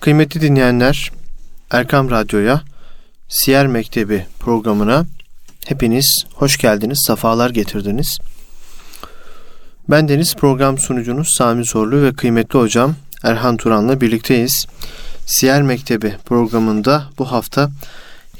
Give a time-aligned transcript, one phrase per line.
[0.00, 1.10] Kıymetli dinleyenler,
[1.70, 2.62] Erkam Radyo'ya,
[3.28, 5.06] Siyer Mektebi programına
[5.66, 8.18] hepiniz hoş geldiniz, sefalar getirdiniz.
[9.88, 14.66] Ben Deniz program sunucunuz Sami Zorlu ve kıymetli hocam Erhan Turan'la birlikteyiz.
[15.26, 17.70] Siyer Mektebi programında bu hafta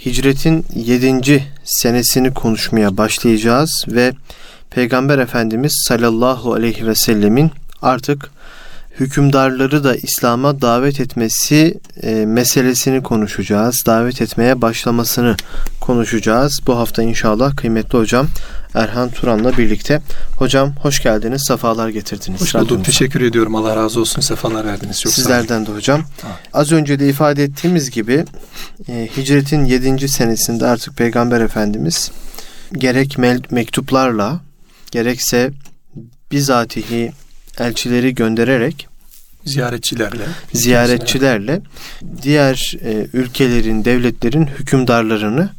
[0.07, 1.45] hicretin 7.
[1.65, 4.13] senesini konuşmaya başlayacağız ve
[4.71, 7.51] Peygamber Efendimiz sallallahu aleyhi ve sellemin
[7.83, 8.31] artık
[9.01, 13.83] hükümdarları da İslam'a davet etmesi e, meselesini konuşacağız.
[13.87, 15.37] Davet etmeye başlamasını
[15.81, 16.61] konuşacağız.
[16.67, 18.27] Bu hafta inşallah kıymetli hocam
[18.75, 20.03] Erhan Turan'la birlikte.
[20.37, 22.41] Hocam hoş geldiniz, sefalar getirdiniz.
[22.41, 23.55] Hoş bulduk, teşekkür ediyorum.
[23.55, 25.01] Allah razı olsun, sefalar verdiniz.
[25.01, 26.01] Çok Sizlerden de hocam.
[26.01, 26.29] Ha.
[26.53, 28.25] Az önce de ifade ettiğimiz gibi
[28.89, 30.09] e, hicretin 7.
[30.09, 32.11] senesinde artık Peygamber Efendimiz
[32.73, 33.19] gerek
[33.51, 34.41] mektuplarla
[34.91, 35.51] gerekse
[36.33, 37.13] bizatihi
[37.59, 38.90] elçileri göndererek
[39.45, 41.61] ziyaretçilerle ziyaretçilerle
[42.23, 45.51] diğer e, ülkelerin, devletlerin hükümdarlarını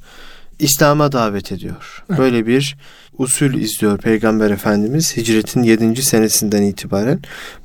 [0.60, 2.04] İslam'a davet ediyor.
[2.18, 2.78] Böyle bir
[3.18, 6.02] usul izliyor Peygamber Efendimiz hicretin 7.
[6.02, 7.20] senesinden itibaren.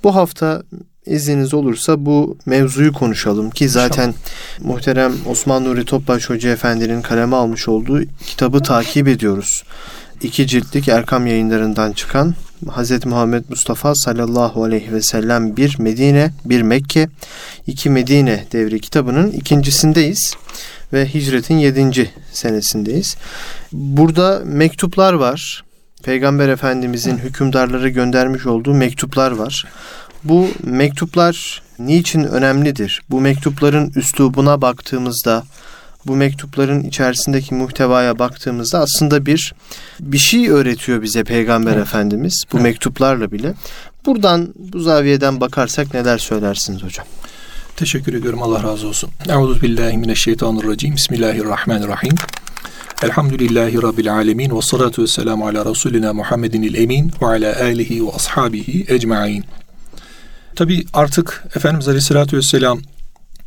[0.04, 0.62] Bu hafta
[1.06, 4.74] izniniz olursa bu mevzuyu konuşalım ki zaten İnşallah.
[4.74, 9.64] muhterem Osman Nuri Topbaş Hoca Efendi'nin kaleme almış olduğu kitabı takip ediyoruz.
[10.22, 12.34] İki ciltlik Erkam yayınlarından çıkan
[12.68, 13.06] Hz.
[13.06, 17.08] Muhammed Mustafa sallallahu aleyhi ve sellem bir Medine, bir Mekke,
[17.66, 20.34] iki Medine devri kitabının ikincisindeyiz
[20.92, 23.16] ve hicretin yedinci senesindeyiz.
[23.72, 25.64] Burada mektuplar var.
[26.02, 29.64] Peygamber Efendimizin hükümdarları göndermiş olduğu mektuplar var.
[30.24, 33.02] Bu mektuplar niçin önemlidir?
[33.10, 35.44] Bu mektupların üslubuna baktığımızda,
[36.06, 39.54] bu mektupların içerisindeki muhtevaya baktığımızda aslında bir
[40.00, 41.82] bir şey öğretiyor bize Peygamber evet.
[41.82, 42.64] Efendimiz bu evet.
[42.64, 43.54] mektuplarla bile.
[44.06, 47.06] Buradan bu zaviyeden bakarsak neler söylersiniz hocam?
[47.76, 48.42] Teşekkür ediyorum.
[48.42, 49.10] Allah razı olsun.
[49.28, 50.96] Euzu billahi mineşşeytanirracim.
[50.96, 52.14] Bismillahirrahmanirrahim.
[53.02, 58.06] Elhamdülillahi Rabbil alemin ve salatu ve selamu ala Resulina Muhammedin il emin ve ala alihi
[58.06, 59.44] ve ashabihi ecma'in.
[60.54, 62.80] Tabi artık Efendimiz Aleyhisselatü Vesselam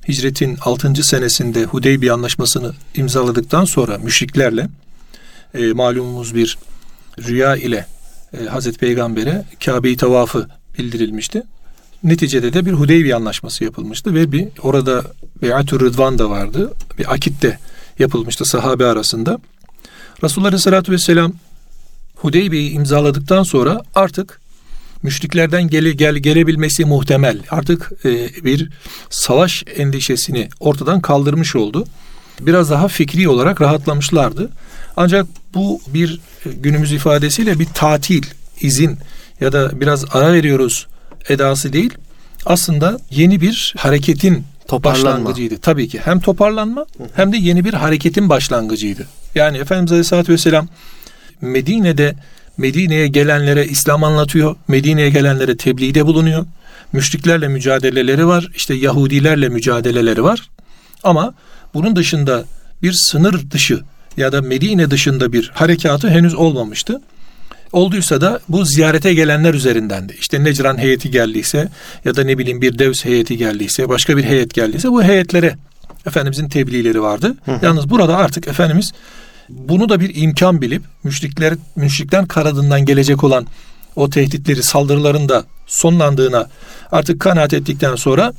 [0.07, 1.03] hicretin 6.
[1.03, 4.69] senesinde Hudeybiye anlaşmasını imzaladıktan sonra müşriklerle
[5.53, 6.57] e, malumumuz bir
[7.19, 7.85] rüya ile
[8.39, 11.43] e, Hazreti Peygamber'e Kabe'yi tavafı bildirilmişti.
[12.03, 15.03] Neticede de bir Hudeybiye anlaşması yapılmıştı ve bir orada
[15.41, 16.73] Beyatü Rıdvan da vardı.
[16.97, 17.59] Bir akit de
[17.99, 19.39] yapılmıştı sahabe arasında.
[20.23, 21.33] Resulullah Aleyhisselatü Vesselam
[22.15, 24.41] Hudeybiye'yi imzaladıktan sonra artık
[25.03, 27.39] müşriklerden gele, gel, gelebilmesi muhtemel.
[27.49, 28.69] Artık e, bir
[29.09, 31.85] savaş endişesini ortadan kaldırmış oldu.
[32.41, 34.49] Biraz daha fikri olarak rahatlamışlardı.
[34.97, 38.23] Ancak bu bir e, günümüz ifadesiyle bir tatil,
[38.61, 38.97] izin
[39.41, 40.87] ya da biraz ara veriyoruz
[41.29, 41.93] edası değil.
[42.45, 45.57] Aslında yeni bir hareketin başlangıcıydı.
[45.57, 49.07] Tabii ki hem toparlanma hem de yeni bir hareketin başlangıcıydı.
[49.35, 50.67] Yani Efendimiz Aleyhisselatü Vesselam
[51.41, 52.15] Medine'de
[52.59, 54.55] Medine'ye gelenlere İslam anlatıyor.
[54.67, 56.45] Medine'ye gelenlere tebliğde bulunuyor.
[56.93, 58.47] Müşriklerle mücadeleleri var.
[58.55, 60.49] İşte Yahudilerle mücadeleleri var.
[61.03, 61.33] Ama
[61.73, 62.45] bunun dışında
[62.81, 63.79] bir sınır dışı
[64.17, 67.01] ya da Medine dışında bir harekatı henüz olmamıştı.
[67.71, 70.15] Olduysa da bu ziyarete gelenler üzerindendi.
[70.19, 71.69] İşte Necran heyeti geldiyse
[72.05, 75.55] ya da ne bileyim bir Devs heyeti geldiyse, başka bir heyet geldiyse bu heyetlere
[76.07, 77.35] Efendimizin tebliğleri vardı.
[77.45, 77.65] Hı hı.
[77.65, 78.91] Yalnız burada artık Efendimiz
[79.49, 83.47] bunu da bir imkan bilip müşrikler müşrikten karadından gelecek olan
[83.95, 86.49] o tehditleri, saldırıların da sonlandığına
[86.91, 88.33] artık kanaat ettikten sonra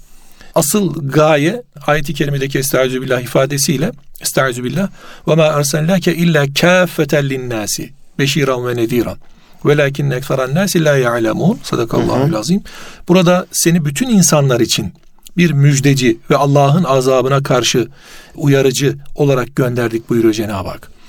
[0.55, 4.89] asıl gaye ayet-i kerimedeki estaizu billah ifadesiyle estaizu billah
[5.29, 9.17] ve ma ersenlake illa kâfeten linnâsi beşiran ve nediran.
[9.65, 12.63] Velakin ekseran nâsi la ya'lemûn sadakallahu azim
[13.09, 14.93] burada seni bütün insanlar için
[15.37, 17.89] bir müjdeci ve Allah'ın azabına karşı
[18.35, 21.00] uyarıcı olarak gönderdik buyuruyor Cenab-ı Hak.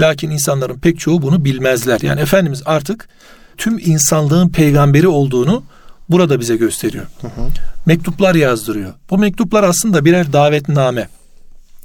[0.00, 2.00] Lakin insanların pek çoğu bunu bilmezler.
[2.00, 3.08] Yani Efendimiz artık
[3.56, 5.62] tüm insanlığın peygamberi olduğunu
[6.08, 7.06] burada bize gösteriyor.
[7.20, 7.48] Hı hı.
[7.86, 8.94] Mektuplar yazdırıyor.
[9.10, 11.08] Bu mektuplar aslında birer davetname.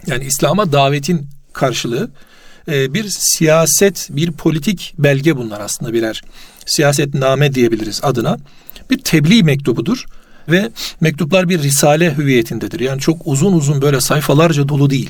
[0.07, 2.11] Yani İslam'a davetin karşılığı
[2.67, 6.21] e, bir siyaset, bir politik belge bunlar aslında birer
[6.65, 8.37] siyasetname diyebiliriz adına.
[8.89, 10.05] Bir tebliğ mektubudur
[10.49, 10.69] ve
[11.01, 12.79] mektuplar bir risale hüviyetindedir.
[12.79, 15.09] Yani çok uzun uzun böyle sayfalarca dolu değil.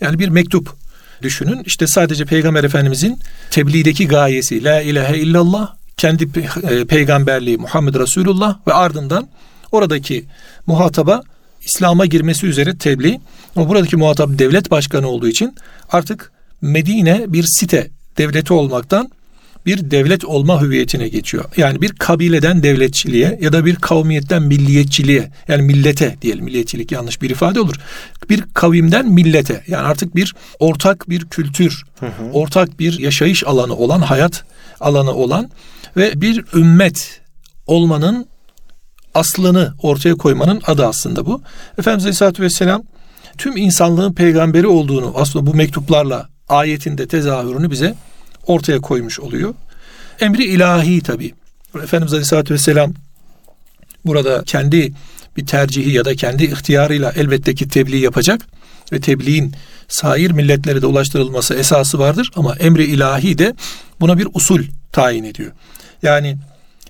[0.00, 0.76] Yani bir mektup
[1.24, 1.62] düşünün.
[1.66, 3.18] İşte sadece Peygamber Efendimizin
[3.50, 6.28] tebliğdeki gayesi la ilahe illallah, kendi
[6.70, 9.28] e, peygamberliği Muhammed Resulullah ve ardından
[9.72, 10.24] oradaki
[10.66, 11.22] muhataba
[11.64, 13.20] İslam'a girmesi üzere tebliğ.
[13.56, 15.54] Ama buradaki muhatap devlet başkanı olduğu için
[15.92, 19.10] artık Medine bir site devleti olmaktan
[19.66, 21.44] bir devlet olma hüviyetine geçiyor.
[21.56, 27.30] Yani bir kabileden devletçiliğe ya da bir kavmiyetten milliyetçiliğe yani millete diyelim milliyetçilik yanlış bir
[27.30, 27.74] ifade olur.
[28.30, 32.30] Bir kavimden millete yani artık bir ortak bir kültür, hı hı.
[32.32, 34.44] ortak bir yaşayış alanı olan, hayat
[34.80, 35.50] alanı olan
[35.96, 37.20] ve bir ümmet
[37.66, 38.26] olmanın
[39.14, 41.42] aslını ortaya koymanın adı aslında bu.
[41.78, 42.82] Efendimiz Aleyhisselatü Vesselam
[43.38, 47.94] tüm insanlığın peygamberi olduğunu aslında bu mektuplarla ayetinde tezahürünü bize
[48.46, 49.54] ortaya koymuş oluyor.
[50.20, 51.34] Emri ilahi tabi.
[51.82, 52.94] Efendimiz Aleyhisselatü Vesselam
[54.04, 54.92] burada kendi
[55.36, 58.40] bir tercihi ya da kendi ihtiyarıyla elbette ki tebliğ yapacak
[58.92, 59.52] ve tebliğin
[59.88, 63.54] sair milletlere de ulaştırılması esası vardır ama emri ilahi de
[64.00, 64.62] buna bir usul
[64.92, 65.52] tayin ediyor.
[66.02, 66.36] Yani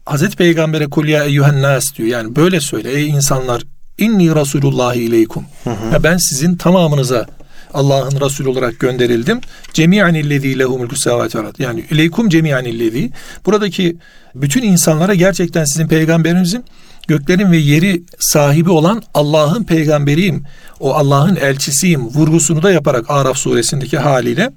[0.06, 2.08] Hazreti Peygamber'e kul ya eyyühen nas diyor.
[2.08, 3.62] Yani böyle söyle ey insanlar
[3.98, 5.44] inni Resulullah ileykum.
[5.92, 7.26] Ya ben sizin tamamınıza
[7.74, 9.40] Allah'ın Resulü olarak gönderildim.
[9.72, 13.10] Cemi'an illezî lehu mulku semâvâti Yani ileykum cemi'an illezî.
[13.46, 13.96] Buradaki
[14.34, 16.64] bütün insanlara gerçekten sizin peygamberinizin
[17.08, 20.44] göklerin ve yeri sahibi olan Allah'ın peygamberiyim.
[20.80, 24.50] O Allah'ın elçisiyim vurgusunu da yaparak Araf suresindeki haliyle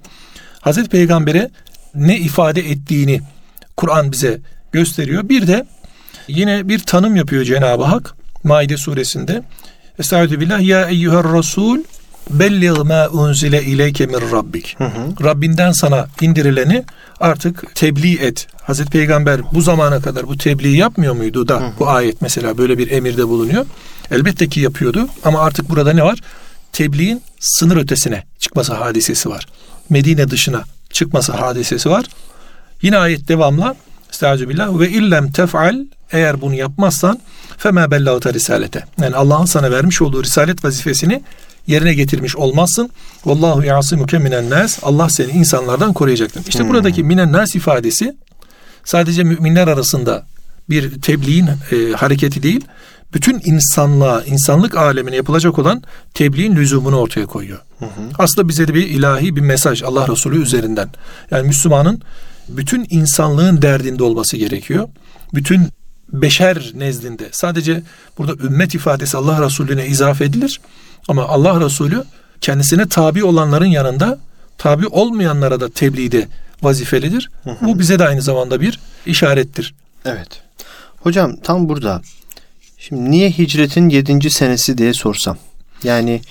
[0.61, 1.49] Hazreti Peygamber'e
[1.95, 3.21] ne ifade ettiğini
[3.77, 4.39] Kur'an bize
[4.71, 5.29] gösteriyor.
[5.29, 5.65] Bir de
[6.27, 9.43] yine bir tanım yapıyor Cenab-ı Hak Maide suresinde.
[9.99, 11.79] Estaizu billah ya eyyüher rasul
[12.29, 14.77] belliğ ma unzile ileyke min rabbik.
[15.23, 16.83] Rabbinden sana indirileni
[17.19, 18.47] artık tebliğ et.
[18.61, 21.71] Hazreti Peygamber bu zamana kadar bu tebliği yapmıyor muydu da hı hı.
[21.79, 23.65] bu ayet mesela böyle bir emirde bulunuyor.
[24.11, 26.19] Elbette ki yapıyordu ama artık burada ne var?
[26.73, 29.47] Tebliğin sınır ötesine çıkması hadisesi var.
[29.89, 32.05] Medine dışına çıkması hadisesi var.
[32.81, 33.75] Yine ayet devamla
[34.09, 35.75] Estaizu billah ve illem tef'al
[36.11, 37.19] eğer bunu yapmazsan
[37.57, 38.83] fema bellagta risalete.
[39.01, 41.21] Yani Allah'ın sana vermiş olduğu risalet vazifesini
[41.67, 42.89] yerine getirmiş olmazsın.
[43.25, 44.79] Vallahu yasimuke minen nas.
[44.83, 46.45] Allah seni insanlardan koruyacaktır.
[46.47, 46.69] İşte hmm.
[46.69, 48.17] buradaki minen nas ifadesi
[48.85, 50.25] sadece müminler arasında
[50.69, 52.65] bir tebliğin e, hareketi değil,
[53.13, 55.83] bütün insanlığa, insanlık alemine yapılacak olan
[56.13, 57.59] tebliğin lüzumunu ortaya koyuyor.
[57.79, 57.89] Hı hı.
[58.19, 60.89] Aslında bize de bir ilahi bir mesaj Allah Resulü üzerinden.
[61.31, 62.01] Yani Müslümanın
[62.49, 64.87] bütün insanlığın derdinde olması gerekiyor.
[65.33, 65.69] Bütün
[66.13, 67.83] beşer nezdinde sadece
[68.17, 70.61] burada ümmet ifadesi Allah Resulüne izafe edilir.
[71.07, 72.03] Ama Allah Resulü
[72.41, 74.19] kendisine tabi olanların yanında
[74.57, 76.27] tabi olmayanlara da tebliğde
[76.61, 77.29] vazifelidir.
[77.43, 77.65] Hı hı.
[77.65, 79.75] Bu bize de aynı zamanda bir işarettir.
[80.05, 80.27] Evet.
[80.99, 82.01] Hocam tam burada
[82.77, 85.37] şimdi niye hicretin yedinci senesi diye sorsam.
[85.83, 86.21] Yani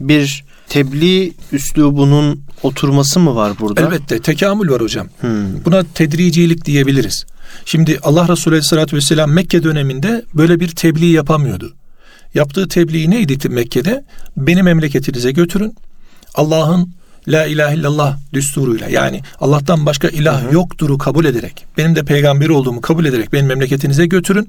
[0.00, 3.80] bir tebliğ üslubunun oturması mı var burada?
[3.80, 5.08] Elbette tekamül var hocam.
[5.20, 5.64] Hmm.
[5.64, 7.26] Buna tedricilik diyebiliriz.
[7.64, 11.74] Şimdi Allah Resulü Aleyhisselatü Vesselam Mekke döneminde böyle bir tebliğ yapamıyordu.
[12.34, 14.04] Yaptığı tebliğ neydi Mekke'de?
[14.36, 15.74] Beni memleketinize götürün.
[16.34, 16.94] Allah'ın
[17.28, 22.52] La ilahe illallah düsturuyla yani Allah'tan başka ilah hı yoktur'u kabul ederek benim de peygamberi
[22.52, 24.48] olduğumu kabul ederek beni memleketinize götürün.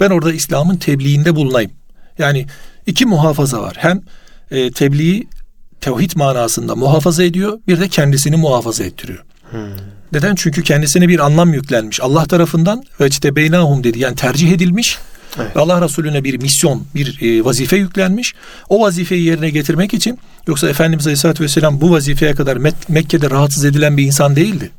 [0.00, 1.70] Ben orada İslam'ın tebliğinde bulunayım.
[2.18, 2.46] Yani
[2.86, 3.74] iki muhafaza var.
[3.78, 4.00] Hem
[4.50, 5.28] e, tebliği
[5.80, 9.24] tevhid manasında muhafaza ediyor bir de kendisini muhafaza ettiriyor.
[9.50, 9.60] Hmm.
[10.12, 10.34] Neden?
[10.34, 12.00] Çünkü kendisine bir anlam yüklenmiş.
[12.00, 14.98] Allah tarafından ve işte beynahum dedi yani tercih edilmiş.
[15.38, 15.56] Evet.
[15.56, 18.34] Allah Resulüne bir misyon, bir e, vazife yüklenmiş.
[18.68, 23.64] O vazifeyi yerine getirmek için yoksa Efendimiz Aleyhisselatü Vesselam bu vazifeye kadar Mek- Mekke'de rahatsız
[23.64, 24.70] edilen bir insan değildi.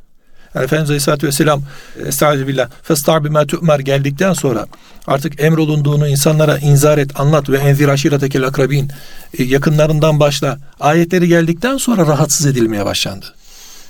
[0.55, 1.61] Yani Efendimiz Aleyhisselatü Vesselam
[2.05, 4.67] Estağfirullah Festar bima tu'mer geldikten sonra
[5.07, 8.91] artık emrolunduğunu insanlara inzar et, anlat ve enzir aşiretekel akrabin
[9.37, 13.25] e, yakınlarından başla ayetleri geldikten sonra rahatsız edilmeye başlandı.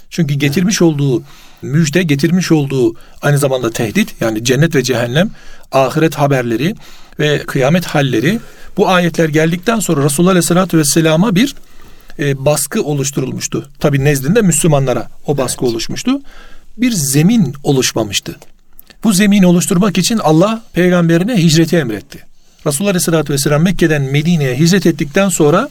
[0.09, 1.23] Çünkü getirmiş olduğu
[1.63, 5.29] müjde, getirmiş olduğu aynı zamanda tehdit yani cennet ve cehennem,
[5.71, 6.75] ahiret haberleri
[7.19, 8.39] ve kıyamet halleri
[8.77, 11.55] bu ayetler geldikten sonra Resulullah Aleyhisselatü Vesselam'a bir
[12.19, 13.69] e, baskı oluşturulmuştu.
[13.79, 15.73] Tabi nezdinde Müslümanlara o baskı evet.
[15.73, 16.21] oluşmuştu.
[16.77, 18.35] Bir zemin oluşmamıştı.
[19.03, 22.19] Bu zemini oluşturmak için Allah peygamberine hicreti emretti.
[22.67, 25.69] Resulullah Aleyhisselatü Vesselam Mekke'den Medine'ye hicret ettikten sonra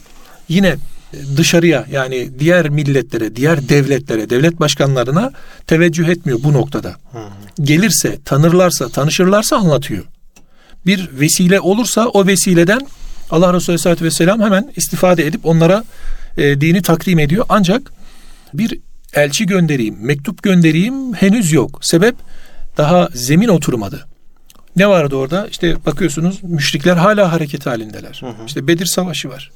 [0.49, 0.75] yine
[1.37, 5.31] dışarıya yani diğer milletlere, diğer devletlere, devlet başkanlarına
[5.67, 6.95] teveccüh etmiyor bu noktada.
[7.61, 10.03] Gelirse, tanırlarsa, tanışırlarsa anlatıyor.
[10.85, 12.87] Bir vesile olursa o vesileden
[13.31, 15.83] Allah Resulü Aleyhisselatü Vesselam hemen istifade edip onlara
[16.37, 17.45] e, dini takdim ediyor.
[17.49, 17.93] Ancak
[18.53, 18.79] bir
[19.13, 21.79] elçi göndereyim, mektup göndereyim henüz yok.
[21.81, 22.15] Sebep
[22.77, 24.05] daha zemin oturmadı.
[24.75, 25.47] Ne vardı orada?
[25.47, 28.17] İşte bakıyorsunuz müşrikler hala hareket halindeler.
[28.19, 28.45] Hı hı.
[28.47, 29.51] İşte Bedir Savaşı var.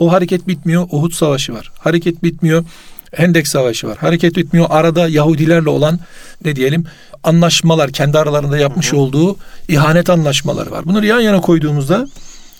[0.00, 0.86] O hareket bitmiyor.
[0.90, 1.72] Uhud Savaşı var.
[1.78, 2.64] Hareket bitmiyor.
[3.12, 3.98] Hendek Savaşı var.
[3.98, 4.66] Hareket bitmiyor.
[4.70, 5.98] Arada Yahudilerle olan
[6.44, 6.84] ne diyelim
[7.24, 9.00] anlaşmalar kendi aralarında yapmış hı hı.
[9.00, 9.36] olduğu
[9.68, 10.84] ihanet anlaşmaları var.
[10.84, 12.08] Bunları yan yana koyduğumuzda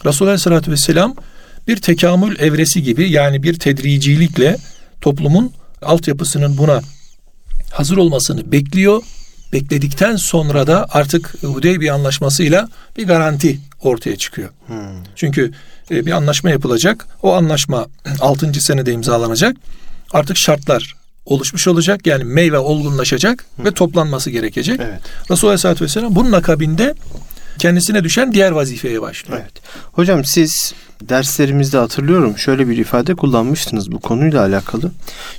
[0.04, 1.14] Resulullah Aleyhisselatü Vesselam
[1.68, 4.56] bir tekamül evresi gibi yani bir tedricilikle
[5.00, 6.80] toplumun altyapısının buna
[7.70, 9.02] hazır olmasını bekliyor
[9.52, 14.48] bekledikten sonra da artık Hudeybiye anlaşmasıyla bir garanti ortaya çıkıyor.
[14.66, 14.76] Hmm.
[15.16, 15.52] Çünkü
[15.90, 17.06] bir anlaşma yapılacak.
[17.22, 17.86] O anlaşma
[18.20, 18.60] 6.
[18.60, 19.56] senede imzalanacak.
[20.12, 22.06] Artık şartlar oluşmuş olacak.
[22.06, 24.80] Yani meyve olgunlaşacak ve toplanması gerekecek.
[24.82, 25.00] Evet.
[25.30, 26.94] Resulullah Aleyhisselatü Vesselam bunun akabinde
[27.58, 29.40] kendisine düşen diğer vazifeye başlıyor.
[29.42, 29.52] Evet.
[29.92, 34.90] Hocam siz derslerimizde hatırlıyorum şöyle bir ifade kullanmıştınız bu konuyla alakalı.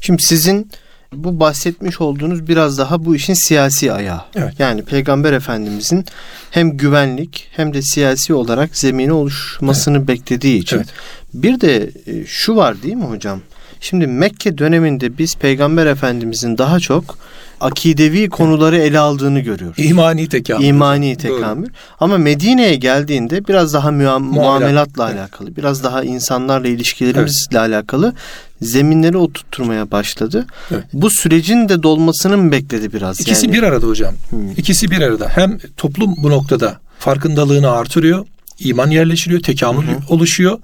[0.01, 0.71] Şimdi sizin
[1.13, 4.21] bu bahsetmiş olduğunuz biraz daha bu işin siyasi ayağı.
[4.35, 4.53] Evet.
[4.59, 6.05] Yani Peygamber Efendimizin
[6.51, 10.77] hem güvenlik hem de siyasi olarak zemini oluşmasını beklediği için.
[10.77, 10.87] Evet.
[11.33, 13.41] Bir de e, şu var değil mi hocam?
[13.81, 17.17] Şimdi Mekke döneminde biz Peygamber Efendimizin daha çok
[17.61, 19.85] akidevi konuları ele aldığını görüyoruz.
[19.85, 20.65] İmani tekamül.
[20.65, 21.35] İmani Doğru.
[21.35, 21.69] tekamül.
[21.99, 25.19] Ama Medine'ye geldiğinde biraz daha mua- muamelatla Evet.
[25.19, 28.13] alakalı, biraz daha insanlarla ilişkilerimizle alakalı
[28.61, 30.45] zeminleri oturtmaya başladı.
[30.71, 30.83] Evet.
[30.93, 33.19] Bu sürecin de dolmasını mı bekledi biraz?
[33.21, 33.57] İkisi yani?
[33.57, 34.13] bir arada hocam.
[34.29, 34.51] Hmm.
[34.57, 35.29] İkisi bir arada.
[35.29, 38.25] Hem toplum bu noktada farkındalığını artırıyor,
[38.59, 39.95] iman yerleştiriyor, tekamül Hı hı.
[40.09, 40.59] oluşuyor.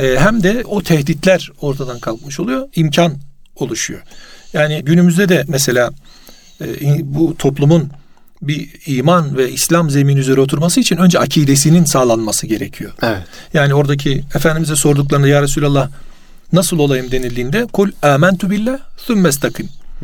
[0.00, 3.12] Ee, hem de o tehditler ortadan kalkmış oluyor, imkan
[3.56, 4.00] oluşuyor.
[4.52, 5.90] Yani günümüzde de mesela
[7.02, 7.90] bu toplumun
[8.42, 12.92] bir iman ve İslam zemini üzere oturması için önce akidesinin sağlanması gerekiyor.
[13.02, 13.22] Evet.
[13.54, 15.88] Yani oradaki Efendimiz'e sorduklarında ya Resulallah
[16.52, 18.78] nasıl olayım denildiğinde kul amentu billah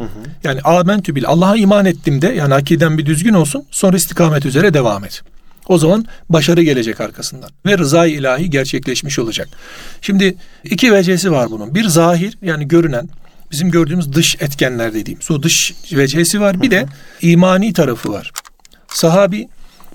[0.03, 0.09] hı.
[0.45, 4.75] Yani amentü bil Allah'a iman ettim de yani akiden bir düzgün olsun sonra istikamet üzere
[4.75, 5.23] devam et.
[5.69, 9.49] O zaman başarı gelecek arkasından ve rızayı ilahi gerçekleşmiş olacak.
[10.01, 11.75] Şimdi iki vecesi var bunun.
[11.75, 13.09] Bir zahir yani görünen
[13.51, 16.63] bizim gördüğümüz dış etkenler dediğimiz o dış vecesi var.
[16.63, 16.87] Bir de
[17.23, 18.33] imani tarafı var.
[18.89, 19.49] Sahabi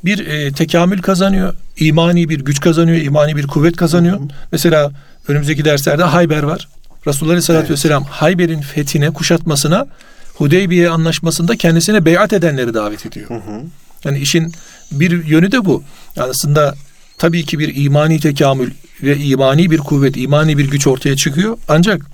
[0.05, 4.20] bir e, tekamül kazanıyor, imani bir güç kazanıyor, imani bir kuvvet kazanıyor.
[4.51, 4.91] Mesela
[5.27, 6.67] önümüzdeki derslerde Hayber var.
[7.08, 7.72] Resulullah Aleyhisselatü Evet.
[7.72, 9.88] Vesselam Hayber'in fethine, kuşatmasına
[10.34, 13.29] Hudeybiye anlaşmasında kendisine beyat edenleri davet ediyor.
[13.29, 13.63] Hı hı.
[14.05, 14.51] Yani işin
[14.91, 15.84] bir yönü de bu.
[16.15, 16.75] Yani aslında
[17.17, 18.72] tabii ki bir imani tekamül
[19.03, 21.58] ve imani bir kuvvet, imani bir güç ortaya çıkıyor.
[21.67, 22.05] Ancak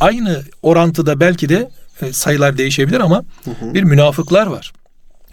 [0.00, 1.70] aynı orantıda belki de
[2.02, 3.74] e, sayılar değişebilir ama Hı hı.
[3.74, 4.72] bir münafıklar var.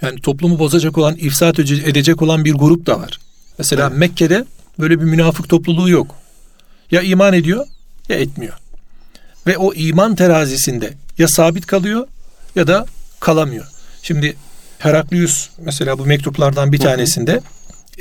[0.01, 3.19] Yani toplumu bozacak olan, ifsat ede- edecek olan bir grup da var.
[3.57, 3.97] Mesela Evet.
[3.97, 4.45] Mekke'de
[4.79, 6.15] böyle bir münafık topluluğu yok.
[6.91, 7.65] Ya iman ediyor
[8.09, 8.53] ya etmiyor.
[9.47, 12.07] Ve o iman terazisinde ya sabit kalıyor
[12.55, 12.85] ya da
[13.19, 13.65] kalamıyor.
[14.01, 14.35] Şimdi
[14.79, 17.41] Heraklius mesela bu mektuplardan bir tanesinde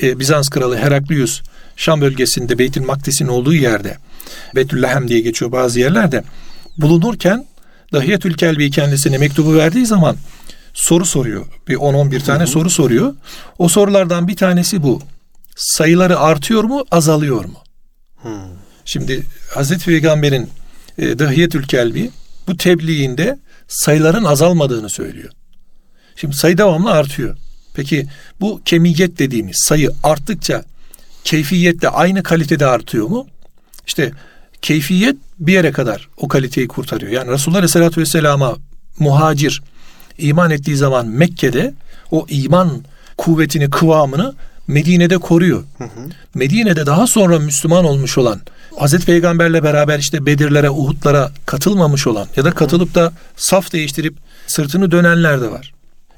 [0.03, 1.43] e, Bizans kralı Heraklius
[1.77, 3.97] Şam bölgesinde Beytül Makdis'in olduğu yerde
[4.55, 6.25] Beytüllahem diye geçiyor bazı yerlerde
[6.78, 7.47] bulunurken
[7.92, 10.16] Dahiyetül Kelbi kendisine mektubu verdiği zaman
[10.75, 11.47] soru soruyor.
[11.68, 12.50] Bir 10-11 tane Hı hı.
[12.50, 13.14] soru soruyor.
[13.59, 15.02] O sorulardan bir tanesi bu.
[15.56, 17.59] Sayıları artıyor mu, azalıyor mu?
[18.23, 18.28] Hı.
[18.85, 19.23] Şimdi
[19.54, 20.50] Hazreti Peygamber'in
[20.99, 22.11] e, Dahiyetül Kelbi
[22.47, 25.30] bu tebliğinde sayıların azalmadığını söylüyor.
[26.16, 27.37] Şimdi sayı devamlı artıyor.
[27.75, 28.06] Peki
[28.40, 30.64] bu kemiyet dediğimiz sayı arttıkça
[31.25, 33.26] keyfiyet de aynı kalitede artıyor mu?
[33.87, 34.12] İşte
[34.63, 37.13] keyfiyet bir yere kadar o kaliteyi kurtarıyor.
[37.13, 38.57] Yani Resulullah Aleyhisselatü Vesselam'a
[38.99, 39.63] muhacir
[40.19, 41.75] iman ettiği zaman Mekke'de
[42.11, 42.83] o iman
[43.17, 44.35] kuvvetini, kıvamını
[44.69, 45.65] Medine'de koruyor.
[45.79, 46.09] Hı hı.
[46.35, 48.41] Medine'de daha sonra Müslüman olmuş olan,
[48.77, 54.91] Hazreti Peygamberle beraber işte Bedirlere, Uhud'lara katılmamış olan ya da katılıp da saf değiştirip sırtını
[54.91, 55.73] dönenler de var.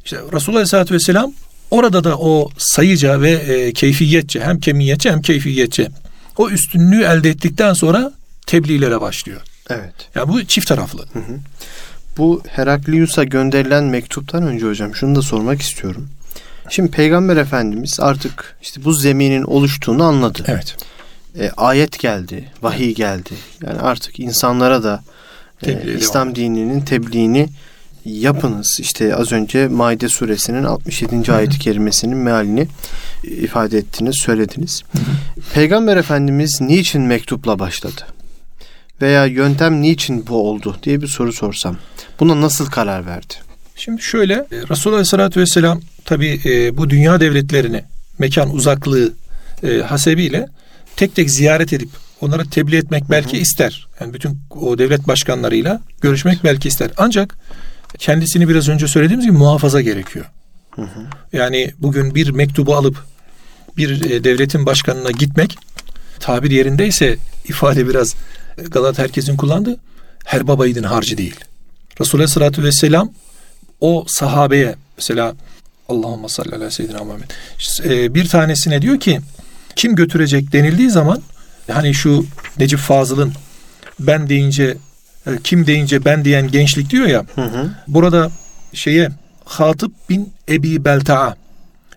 [0.04, 1.32] İşte Resulullah Aleyhisselatü Vesselam
[1.70, 5.88] orada da o sayıca ve e, keyfiyetçe hem kemiyetçe hem keyfiyetçe
[6.36, 8.12] o üstünlüğü elde ettikten sonra
[8.48, 9.40] tebliğlere başlıyor.
[9.70, 9.94] Evet.
[10.14, 11.04] Yani bu çift taraflı.
[12.18, 16.08] Bu Heraklius'a gönderilen mektuptan önce hocam şunu da sormak istiyorum.
[16.70, 20.44] Şimdi Peygamber Efendimiz artık işte bu zeminin oluştuğunu anladı.
[20.46, 20.76] Evet.
[21.38, 23.30] E, ayet geldi, vahiy geldi.
[23.66, 25.02] Yani artık insanlara da
[25.66, 27.48] e, İslam dininin tebliğini
[28.04, 28.76] yapınız.
[28.80, 31.32] İşte az önce Maide suresinin 67.
[31.32, 32.68] ayet-i kerimesinin mealini
[33.24, 34.82] ifade ettiniz, söylediniz.
[35.54, 38.17] Peygamber Efendimiz niçin mektupla başladı?
[39.02, 41.76] Veya yöntem niçin bu oldu diye bir soru sorsam.
[42.20, 43.34] Buna nasıl karar verdi?
[43.76, 46.40] Şimdi şöyle e, Resulullah Aleyhisselatü Vesselam tabi
[46.76, 47.84] bu dünya devletlerini
[48.18, 49.12] mekan uzaklığı
[49.62, 50.48] e, hasebiyle
[50.96, 51.88] tek tek ziyaret edip
[52.20, 53.88] onlara tebliğ etmek belki ister.
[54.00, 56.90] Yani bütün o devlet başkanlarıyla görüşmek belki ister.
[56.96, 57.38] Ancak
[57.98, 60.24] kendisini biraz önce söylediğimiz gibi muhafaza gerekiyor.
[60.70, 61.06] Hı hı.
[61.32, 63.04] Yani bugün bir mektubu alıp
[63.76, 65.58] bir e, devletin başkanına gitmek
[66.20, 67.16] tabir yerindeyse
[67.48, 68.14] ifade biraz
[68.70, 69.76] Galata herkesin kullandığı
[70.24, 71.36] her babayiğidin harcı değil.
[72.00, 73.12] Resulullah Aleyhisselatü Vesselam
[73.80, 75.34] o sahabeye mesela
[75.88, 77.30] Allahümme salli ala seyyidina Muhammed
[77.84, 79.20] e, bir tanesine diyor ki
[79.76, 81.22] kim götürecek denildiği zaman
[81.72, 82.26] hani şu
[82.58, 83.32] Necip Fazıl'ın
[84.00, 84.76] ben deyince
[85.26, 87.70] e, kim deyince ben diyen gençlik diyor ya Hı hı.
[87.88, 88.30] burada
[88.72, 89.08] şeye
[89.44, 91.36] Hatip bin Ebi Belta'a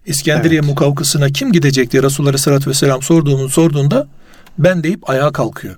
[0.06, 0.70] İskenderiye evet.
[0.70, 4.08] mukavkısına kim gidecek diye Resulullah Aleyhisselatü Vesselam sorduğunu sorduğunda
[4.58, 5.76] ben deyip ayağa kalkıyor.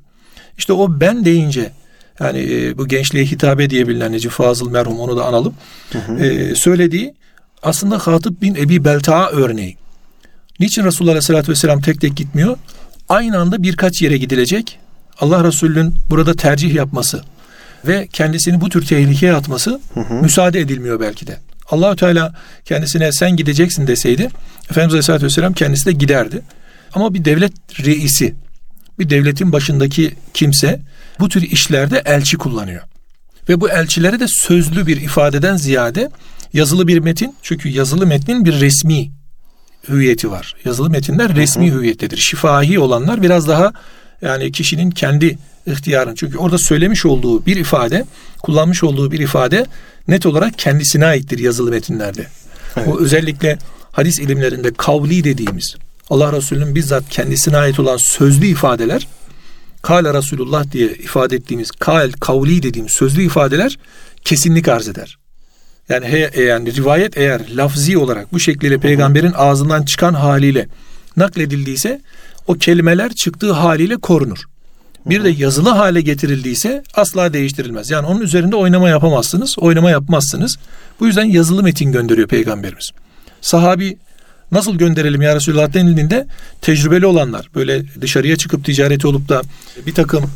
[0.57, 1.71] İşte o ben deyince
[2.19, 5.53] yani e, bu gençliğe hitabe diye bilinen Necip Fazıl merhum onu da analım.
[5.91, 6.25] Hı hı.
[6.25, 7.13] E, söylediği
[7.63, 9.77] aslında Hatip bin Ebi Belta'a örneği.
[10.59, 12.57] Niçin Resulullah Aleyhisselatü Vesselam tek tek gitmiyor?
[13.09, 14.79] Aynı anda birkaç yere gidilecek.
[15.19, 17.23] Allah Resulü'nün burada tercih yapması
[17.87, 20.13] ve kendisini bu tür tehlikeye atması hı hı.
[20.13, 21.37] müsaade edilmiyor belki de.
[21.69, 22.33] Allahü Teala
[22.65, 24.29] kendisine sen gideceksin deseydi
[24.69, 26.41] Efendimiz Aleyhisselatü Vesselam kendisi de giderdi.
[26.93, 27.53] Ama bir devlet
[27.85, 28.35] reisi,
[28.99, 30.81] bir devletin başındaki kimse
[31.19, 32.81] bu tür işlerde elçi kullanıyor.
[33.49, 36.09] Ve bu elçilere de sözlü bir ifadeden ziyade
[36.53, 39.11] yazılı bir metin çünkü yazılı metnin bir resmi
[39.89, 40.55] hüviyeti var.
[40.65, 41.77] Yazılı metinler resmi hı hı.
[41.77, 42.17] hüviyettedir.
[42.17, 43.73] Şifahi olanlar biraz daha
[44.21, 46.15] yani kişinin kendi ihtiyarın.
[46.15, 48.05] Çünkü orada söylemiş olduğu bir ifade,
[48.43, 49.65] kullanmış olduğu bir ifade
[50.07, 52.27] net olarak kendisine aittir yazılı metinlerde.
[52.77, 52.87] Evet.
[52.87, 53.57] O özellikle
[53.91, 55.75] hadis ilimlerinde kavli dediğimiz
[56.09, 59.07] Allah Resulü'nün bizzat kendisine ait olan sözlü ifadeler
[59.83, 63.79] Kale Resulullah diye ifade ettiğimiz kal, kavli dediğimiz sözlü ifadeler
[64.23, 65.17] kesinlik arz eder.
[65.89, 70.67] Yani, he, e, yani rivayet eğer lafzi olarak bu şekliyle peygamberin ağzından çıkan haliyle
[71.17, 72.01] nakledildiyse
[72.47, 74.43] o kelimeler çıktığı haliyle korunur.
[75.05, 77.89] Bir de yazılı hale getirildiyse asla değiştirilmez.
[77.89, 80.57] Yani onun üzerinde oynama yapamazsınız, oynama yapmazsınız.
[80.99, 82.91] Bu yüzden yazılı metin gönderiyor peygamberimiz.
[83.41, 83.97] Sahabi
[84.53, 86.27] nasıl gönderelim ya Resulullah denildiğinde
[86.61, 89.41] tecrübeli olanlar böyle dışarıya çıkıp ticareti olup da
[89.85, 90.31] bir takım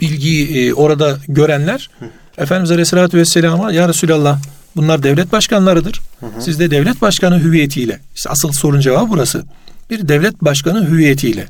[0.00, 1.90] bilgiyi e, orada görenler
[2.38, 4.38] Efendimiz Aleyhisselatü Vesselam'a ya Resulallah
[4.76, 6.00] bunlar devlet başkanlarıdır.
[6.40, 9.44] Siz de devlet başkanı hüviyetiyle işte asıl sorun cevabı burası.
[9.90, 11.46] Bir devlet başkanı hüviyetiyle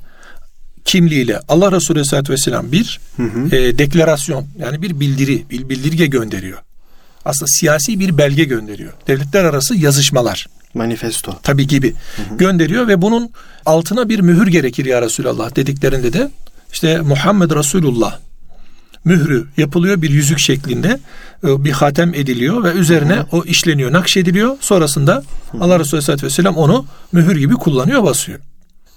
[0.85, 3.57] kimliğiyle Allah Resulü Aleyhisselatü Vesselam bir hı hı.
[3.57, 6.59] E, deklarasyon yani bir bildiri, bir bildirge gönderiyor.
[7.25, 8.93] Aslında siyasi bir belge gönderiyor.
[9.07, 10.47] Devletler arası yazışmalar.
[10.75, 11.39] Manifesto.
[11.43, 12.37] Tabii gibi hı hı.
[12.39, 13.31] gönderiyor ve bunun
[13.67, 16.31] altına bir mühür gerekir ya Resulallah dediklerinde de
[16.73, 18.19] işte Muhammed Resulullah
[19.05, 21.01] mührü yapılıyor bir yüzük şeklinde
[21.45, 23.27] e, bir hatem ediliyor ve üzerine hı hı.
[23.33, 24.57] o işleniyor, nakşediliyor.
[24.61, 25.23] Sonrasında.
[25.61, 28.41] Allah Resulü Aleyhisselatü Vesselam onu mühür gibi kullanıyor, basıyor.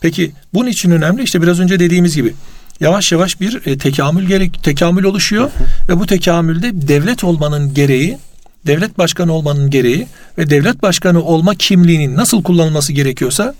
[0.02, 2.34] Peki bunun için önemli işte biraz önce dediğimiz gibi
[2.80, 5.90] yavaş yavaş bir e, tekamül gerek tekamül oluşuyor hı hı.
[5.90, 8.18] ve bu tekamülde devlet olmanın gereği,
[8.66, 13.56] devlet başkanı olmanın gereği ve devlet başkanı olma kimliğinin nasıl kullanılması gerekiyorsa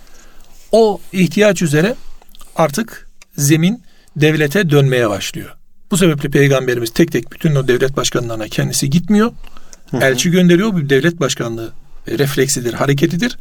[0.72, 1.96] o ihtiyaç üzere
[2.56, 3.84] artık zemin
[4.16, 5.56] devlete dönmeye başlıyor.
[5.92, 9.32] Bu sebeple peygamberimiz tek tek bütün o devlet başkanlarına kendisi gitmiyor.
[9.92, 10.02] Hı hı.
[10.02, 10.74] Elçi gönderiyor.
[10.74, 11.72] Bu devlet başkanlığı
[12.08, 13.38] refleksidir, hareketidir.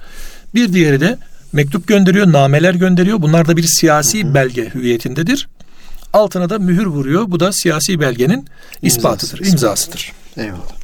[0.54, 1.18] Bir diğeri de
[1.52, 3.22] mektup gönderiyor, nameler gönderiyor.
[3.22, 4.34] Bunlar da bir siyasi hı hı.
[4.34, 5.48] belge hüviyetindedir.
[6.12, 7.24] Altına da mühür vuruyor.
[7.28, 8.46] Bu da siyasi belgenin
[8.82, 9.52] ispatıdır, İmzası.
[9.52, 10.12] imzasıdır.
[10.36, 10.82] Eyvallah.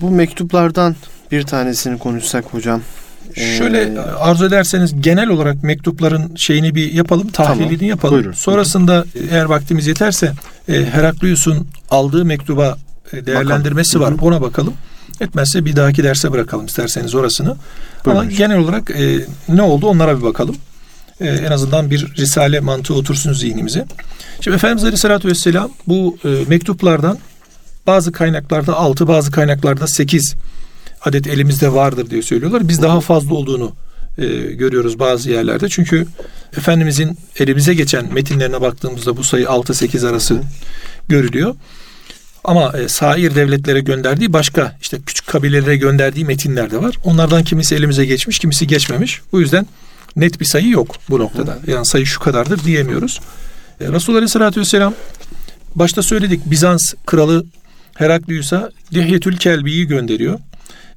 [0.00, 0.96] Bu mektuplardan
[1.32, 2.82] bir tanesini konuşsak hocam.
[3.34, 8.14] Şöyle ee, arzu ederseniz genel olarak mektupların şeyini bir yapalım, tahlilini tamam, yapalım.
[8.14, 8.32] Buyurun.
[8.32, 10.32] Sonrasında eğer vaktimiz yeterse
[10.68, 12.78] e, Heraklius'un aldığı mektuba
[13.12, 14.18] e, değerlendirmesi bakalım.
[14.18, 14.22] var.
[14.22, 14.74] Ona bakalım.
[15.20, 17.56] Etmezse bir dahaki derse bırakalım isterseniz orasını.
[18.04, 18.20] Buyurun.
[18.20, 20.56] Ama genel olarak e, ne oldu onlara bir bakalım.
[21.20, 23.84] E, en azından bir risale mantığı otursun zihnimize.
[24.40, 27.18] Şimdi Efendimiz Aleyhisselatü Vesselam bu e, mektuplardan
[27.88, 30.34] bazı kaynaklarda altı bazı kaynaklarda sekiz
[31.04, 32.68] adet elimizde vardır diye söylüyorlar.
[32.68, 33.72] Biz daha fazla olduğunu
[34.18, 35.68] e, görüyoruz bazı yerlerde.
[35.68, 36.06] Çünkü
[36.56, 40.42] Efendimizin elimize geçen metinlerine baktığımızda bu sayı 6-8 arası
[41.08, 41.54] görülüyor.
[42.44, 46.94] Ama e, sair devletlere gönderdiği başka işte küçük kabilelere gönderdiği metinler de var.
[47.04, 49.20] Onlardan kimisi elimize geçmiş, kimisi geçmemiş.
[49.32, 49.66] Bu yüzden
[50.16, 51.58] net bir sayı yok bu noktada.
[51.66, 53.20] Yani sayı şu kadardır diyemiyoruz.
[53.80, 54.94] E, Resulullah Aleyhisselatü Vesselam
[55.74, 57.44] başta söyledik Bizans kralı
[57.98, 60.38] Heraklius'a Dihyetül Kelbi'yi gönderiyor.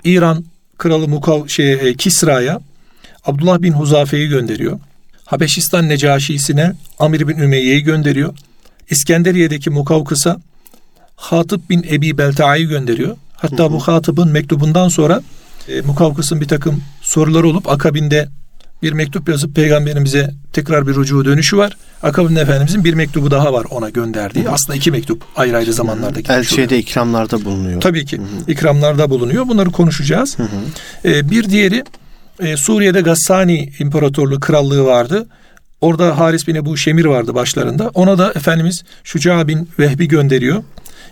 [0.04, 0.46] İran
[0.78, 2.62] kralı Mukav şey e, Kisra'ya
[3.26, 4.80] Abdullah bin Huzafe'yi gönderiyor.
[5.26, 8.34] Habeşistan Necaşisi'ne Amir bin Ümeyye'yi gönderiyor.
[8.90, 10.42] İskenderiye'deki Mukavkıs'a
[11.16, 13.18] Hatip bin Ebi Belta'yı gönderiyor.
[13.34, 13.72] Hatta hı hı.
[13.72, 15.22] bu Hatip'in mektubundan sonra
[15.68, 18.30] e, Mukavkıs'ın bir takım soruları olup akabinde
[18.84, 21.78] bir mektup yazıp peygamberimize tekrar bir rucu dönüşü var.
[22.04, 24.46] Akabinde Efendimizin bir mektubu daha var ona gönderdiği.
[24.46, 24.52] Hı.
[24.52, 27.82] Aslında iki mektup ayrı ayrı zamanlarda gitmiş Elçiye ikramlarda bulunuyor.
[27.82, 28.52] Tabii ki Hı.
[28.52, 29.48] ikramlarda bulunuyor.
[29.48, 30.39] Bunları konuşacağız.
[30.39, 30.48] Hı.
[31.06, 31.84] Ee, bir diğeri
[32.39, 35.28] e, Suriye'de Gassani İmparatorluğu Krallığı vardı.
[35.82, 37.89] Orada Haris bin Ebu Şemir vardı başlarında.
[37.94, 40.63] Ona da Efendimiz Şuca bin Vehbi gönderiyor.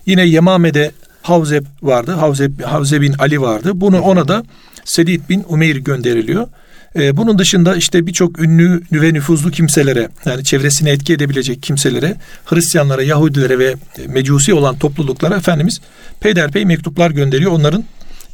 [0.05, 2.11] Yine Yemame'de Havzeb vardı.
[2.11, 3.71] Havzeb, Havze bin Ali vardı.
[3.73, 4.43] Bunu ona da
[4.85, 6.47] Sedid bin Umeyr gönderiliyor.
[6.95, 13.03] Ee, bunun dışında işte birçok ünlü ve nüfuzlu kimselere yani çevresine etki edebilecek kimselere, Hristiyanlara,
[13.03, 13.75] Yahudilere ve
[14.07, 15.81] Mecusi olan topluluklara Efendimiz
[16.19, 17.51] peyderpey mektuplar gönderiyor.
[17.51, 17.83] Onların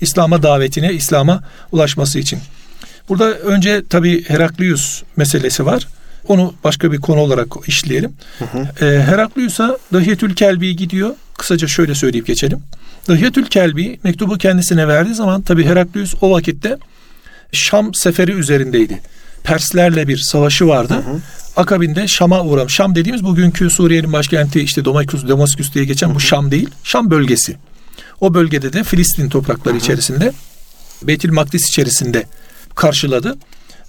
[0.01, 2.39] İslam'a davetine, İslam'a ulaşması için.
[3.09, 5.87] Burada önce tabi Heraklius meselesi var.
[6.27, 8.13] Onu başka bir konu olarak işleyelim.
[8.39, 8.85] Hı hı.
[8.85, 11.15] E, Heraklius'a Dahiyetül Kelbi gidiyor.
[11.37, 12.59] Kısaca şöyle söyleyip geçelim.
[13.07, 16.77] Dahiyetül Kelbi mektubu kendisine verdiği zaman tabi Heraklius o vakitte
[17.51, 19.01] Şam seferi üzerindeydi.
[19.43, 20.93] Perslerle bir savaşı vardı.
[20.93, 21.19] Hı hı.
[21.55, 22.69] Akabinde Şam'a uğram.
[22.69, 26.15] Şam dediğimiz bugünkü Suriye'nin başkenti işte Damaskus, Damaskus diye geçen hı hı.
[26.15, 26.69] bu Şam değil.
[26.83, 27.57] Şam bölgesi.
[28.21, 29.83] O bölgede de Filistin toprakları hı hı.
[29.83, 30.33] içerisinde
[31.03, 32.23] Beytül Makdis içerisinde
[32.75, 33.37] karşıladı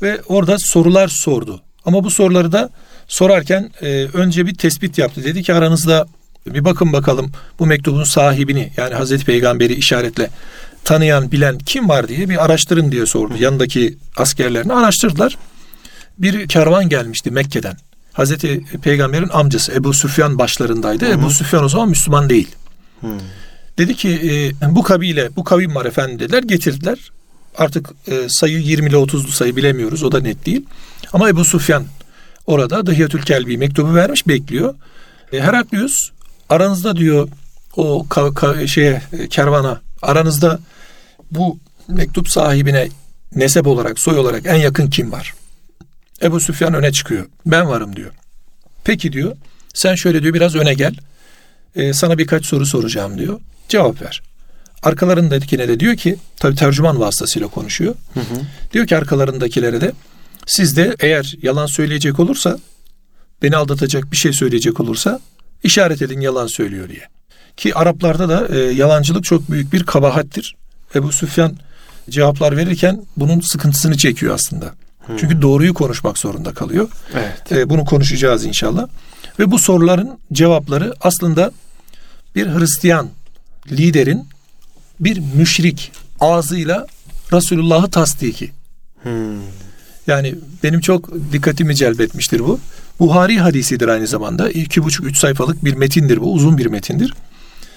[0.03, 1.63] ve orada sorular sordu.
[1.85, 2.71] Ama bu soruları da
[3.09, 5.25] sorarken e, önce bir tespit yaptı.
[5.25, 6.07] Dedi ki aranızda
[6.47, 10.31] bir bakın bakalım bu mektubun sahibini yani Hazreti Peygamber'i işaretle
[10.87, 13.35] tanıyan, bilen kim var diye bir araştırın diye sordu.
[13.39, 15.39] Yanındaki askerlerini araştırdılar.
[16.19, 17.77] Bir kervan gelmişti Mekke'den.
[18.13, 21.07] Hazreti Peygamber'in amcası Ebu Süfyan başlarındaydı.
[21.07, 21.11] Hı.
[21.11, 22.49] Ebu Süfyan o zaman Müslüman değil.
[23.01, 23.07] Hı.
[23.79, 24.11] Dedi ki
[24.63, 26.43] e, bu kabile, bu kavim var efendim dediler.
[26.43, 26.99] Getirdiler.
[27.59, 30.03] Artık e, sayı 20 ile 30'lu sayı bilemiyoruz.
[30.03, 30.65] O da net değil.
[31.13, 31.85] Ama Ebu Sufyan
[32.47, 34.75] orada Dahiyatül Kelbi mektubu vermiş bekliyor.
[35.33, 36.11] E, Heraklius
[36.49, 37.29] aranızda diyor
[37.77, 40.59] o ka, ka, şeye e, kervana aranızda
[41.31, 41.59] bu
[41.89, 42.89] mektup sahibine
[43.35, 45.35] nesep olarak soy olarak en yakın kim var?
[46.23, 47.27] Ebu Süfyan öne çıkıyor.
[47.47, 48.11] Ben varım diyor.
[48.85, 49.37] Peki diyor.
[49.75, 50.95] Sen şöyle diyor biraz öne gel.
[51.77, 53.41] Ee, sana birkaç soru soracağım diyor.
[53.69, 54.23] Cevap ver.
[54.83, 57.95] Arkalarındakine de diyor ki tabi tercüman vasıtasıyla konuşuyor.
[58.15, 58.41] Hı hı.
[58.73, 59.93] Diyor ki arkalarındakilere de
[60.47, 62.59] siz de eğer yalan söyleyecek olursa
[63.43, 65.21] beni aldatacak bir şey söyleyecek olursa
[65.63, 67.09] işaret edin yalan söylüyor diye.
[67.57, 70.57] Ki Araplarda da e, yalancılık çok büyük bir kabahattir.
[70.95, 71.57] Ebu Süfyan
[72.11, 74.75] cevaplar verirken bunun sıkıntısını çekiyor aslında.
[75.07, 75.17] Hmm.
[75.17, 76.89] Çünkü doğruyu konuşmak zorunda kalıyor.
[77.15, 77.53] Evet.
[77.53, 78.87] E, bunu konuşacağız inşallah.
[79.39, 81.51] Ve bu soruların cevapları aslında
[82.35, 83.09] bir Hristiyan
[83.71, 84.27] liderin
[85.01, 86.87] bir müşrik ağzıyla
[87.33, 88.53] Resulullah'ı tasdiki.
[89.03, 89.13] Hmm.
[90.07, 92.61] Yani benim çok dikkatimi celbetmiştir bu.
[93.01, 94.51] Buhari hadisidir aynı zamanda.
[94.51, 96.33] İki buçuk üç sayfalık bir metindir bu.
[96.33, 97.15] Uzun bir metindir.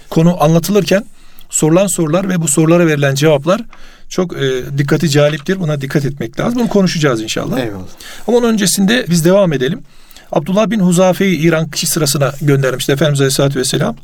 [0.09, 1.05] Konu anlatılırken
[1.49, 3.61] sorulan sorular ve bu sorulara verilen cevaplar
[4.09, 5.59] çok e, dikkati caliptir.
[5.59, 6.59] Buna dikkat etmek lazım.
[6.59, 7.59] Bunu konuşacağız inşallah.
[7.59, 7.83] Eyvallah.
[8.27, 9.83] Ama onun öncesinde biz devam edelim.
[10.31, 13.95] Abdullah bin Huzafe'yi İran kişi sırasına göndermişti Efendimiz Aleyhisselatü Vesselam.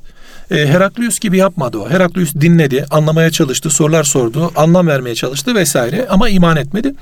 [0.51, 1.89] E, Heraklius gibi yapmadı o.
[1.89, 6.95] Heraklius dinledi, anlamaya çalıştı, sorular sordu, anlam vermeye çalıştı vesaire ama iman etmedi.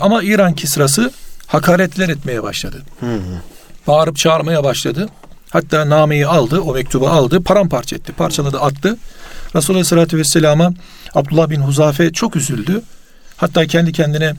[0.00, 1.10] Ama İran Kisrası
[1.46, 2.82] hakaretler etmeye başladı.
[3.00, 3.40] Hı hı.
[3.86, 5.08] Bağırıp çağırmaya başladı.
[5.50, 8.96] Hatta nameyi aldı, o mektubu aldı, paramparça etti, parçaladı, attı.
[9.56, 10.72] Resulullah Aleyhisselatü Vesselam'a
[11.14, 12.82] Abdullah bin Huzafe çok üzüldü.
[13.36, 14.34] Hatta kendi kendine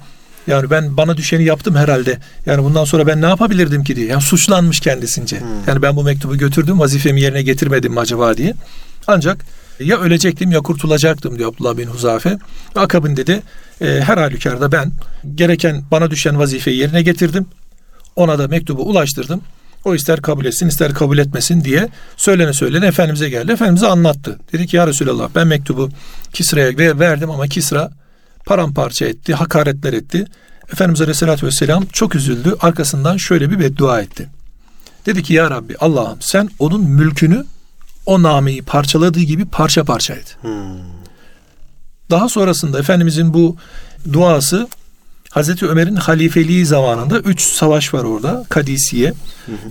[0.48, 2.18] yani ben bana düşeni yaptım herhalde.
[2.46, 4.08] Yani bundan sonra ben ne yapabilirdim ki diye.
[4.08, 5.40] Yani suçlanmış kendisince.
[5.40, 5.48] Hmm.
[5.68, 8.54] Yani ben bu mektubu götürdüm vazifemi yerine getirmedim mi acaba diye.
[9.08, 9.46] Ancak
[9.80, 12.38] ya ölecektim ya kurtulacaktım diyor Abdullah bin Huzafe.
[12.76, 13.42] Akabinde de
[13.82, 14.92] e, her halükarda ben
[15.36, 17.46] gereken bana düşen vazifeyi yerine getirdim.
[18.16, 19.42] Ona da mektubu ulaştırdım.
[19.86, 23.52] O ister kabul etsin ister kabul etmesin diye söylene söylene Efendimiz'e geldi.
[23.52, 24.40] Efendimiz'e anlattı.
[24.54, 25.90] Dedi ki ya Resulallah ben mektubu
[26.34, 27.92] Kisra'ya verdim ama Kisra
[28.46, 30.26] paramparça etti, hakaretler etti.
[30.74, 32.56] Efendimiz Aleyhisselatü Vesselam çok üzüldü.
[32.62, 34.30] Arkasından şöyle bir beddua etti.
[35.06, 37.46] Dedi ki ya Rabbi Allah'ım sen onun mülkünü
[38.06, 40.38] o nameyi parçaladığı gibi parça parça et.
[40.42, 40.52] Hmm.
[42.10, 43.56] Daha sonrasında Efendimizin bu
[44.14, 44.68] duası
[45.32, 48.46] Hazreti Ömer'in halifeliği zamanında üç savaş var orada.
[48.50, 49.14] Kadisiye,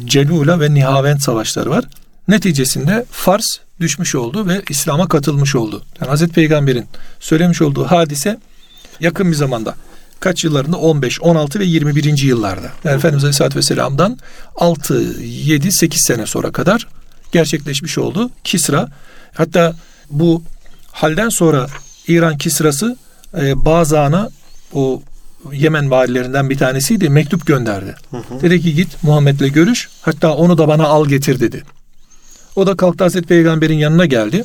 [0.05, 1.85] Celula ve Nihavent savaşları var.
[2.29, 3.47] Neticesinde Fars
[3.81, 5.83] düşmüş oldu ve İslam'a katılmış oldu.
[6.01, 6.87] Yani Hazreti Peygamber'in
[7.21, 8.39] söylemiş olduğu hadise
[9.01, 9.75] yakın bir zamanda
[10.21, 12.19] kaç yıllarında 15, 16 ve 21.
[12.19, 12.73] yıllarda.
[12.85, 14.19] Yani Efendimiz Aleyhisselatü Vesselam'dan
[14.57, 16.89] 6, 7, 8 sene sonra kadar
[17.33, 18.31] gerçekleşmiş oldu.
[18.45, 18.89] Kisra
[19.35, 19.75] hatta
[20.11, 20.43] bu
[20.93, 21.67] halden sonra
[22.09, 22.97] İran Kisrası
[23.41, 24.31] e, Bazan'a
[24.73, 25.03] o
[25.53, 27.95] Yemen valilerinden bir tanesiydi mektup gönderdi.
[28.11, 28.41] Hı hı.
[28.43, 31.63] Dedi ki git Muhammed'le görüş hatta onu da bana al getir dedi.
[32.57, 34.45] O da kalktı Hazreti Peygamber'in yanına geldi.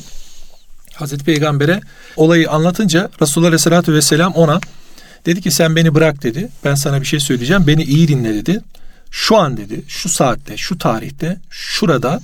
[0.94, 1.80] Hazreti Peygamber'e
[2.16, 4.60] olayı anlatınca Resulullah Aleyhisselatü Vesselam ona
[5.26, 6.48] dedi ki sen beni bırak dedi.
[6.64, 7.66] Ben sana bir şey söyleyeceğim.
[7.66, 8.60] Beni iyi dinle dedi.
[9.10, 12.20] Şu an dedi şu saatte şu tarihte şurada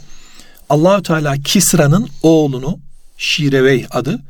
[0.68, 2.78] Allahü Teala Kisra'nın oğlunu
[3.18, 4.20] Şirevey adı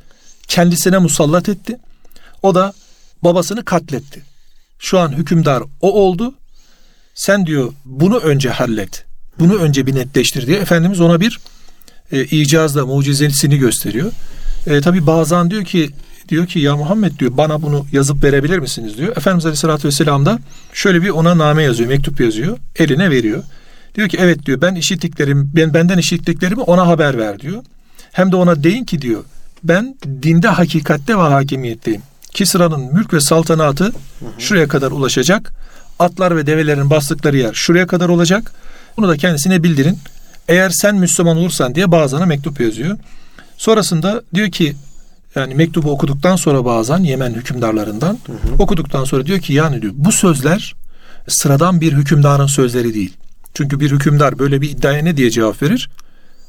[0.48, 1.78] kendisine musallat etti.
[2.42, 2.72] O da
[3.22, 4.32] babasını katletti.
[4.83, 6.35] Şu an hükümdar o oldu.
[7.14, 9.05] Sen diyor bunu önce hallet.
[9.38, 11.40] Bunu önce bir netleştir diye Efendimiz ona bir
[12.12, 14.12] e, icazla mucizesini gösteriyor.
[14.66, 15.90] E, Tabi bazen diyor ki
[16.29, 19.16] diyor ki ya Muhammed diyor bana bunu yazıp verebilir misiniz diyor.
[19.16, 20.38] Efendimiz Aleyhisselatü Vesselam da
[20.73, 22.59] şöyle bir ona name yazıyor, mektup yazıyor.
[22.77, 23.42] Eline veriyor.
[23.95, 27.62] Diyor ki evet diyor ben işittiklerim, ben benden işittiklerimi ona haber ver diyor.
[28.12, 29.25] Hem de ona deyin ki diyor
[29.64, 32.03] ben dinde hakikatte ve hakimiyetteyim.
[32.35, 33.92] Kisra'nın mülk ve saltanatı
[34.38, 35.53] şuraya kadar ulaşacak.
[35.99, 38.53] Atlar ve develerin bastıkları yer şuraya kadar olacak.
[38.97, 39.99] Bunu da kendisine bildirin.
[40.49, 42.99] Eğer sen Müslüman olursan diye bazılarına mektup yazıyor.
[43.57, 44.77] Sonrasında diyor ki
[45.35, 48.62] yani mektubu okuduktan sonra bazen Yemen hükümdarlarından hı hı.
[48.62, 50.75] okuduktan sonra diyor ki yani diyor bu sözler
[51.29, 53.14] sıradan bir hükümdarın sözleri değil.
[53.55, 55.90] Çünkü bir hükümdar böyle bir iddiaya ne diye cevap verir?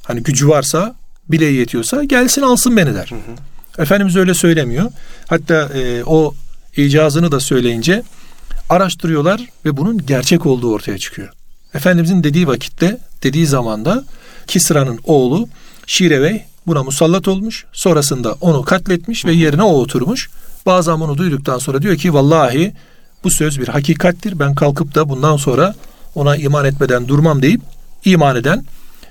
[0.03, 0.95] Hani gücü varsa
[1.29, 3.07] bile yetiyorsa gelsin alsın beni der.
[3.09, 3.52] Hı hı.
[3.77, 4.91] Efendimiz öyle söylemiyor.
[5.27, 6.33] Hatta e, o
[6.77, 8.03] icazını da söyleyince
[8.69, 11.29] araştırıyorlar ve bunun gerçek olduğu ortaya çıkıyor.
[11.73, 14.03] Efendimizin dediği vakitte, dediği zamanda
[14.47, 15.47] Kisra'nın oğlu
[15.87, 17.65] Şirevey buna musallat olmuş.
[17.73, 20.29] Sonrasında onu katletmiş ve yerine o oturmuş.
[20.65, 22.73] Bazı bunu duyduktan sonra diyor ki vallahi
[23.23, 24.39] bu söz bir hakikattir.
[24.39, 25.75] Ben kalkıp da bundan sonra
[26.15, 27.61] ona iman etmeden durmam deyip
[28.05, 28.65] iman eden